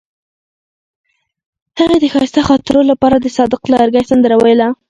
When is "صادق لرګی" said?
3.37-4.03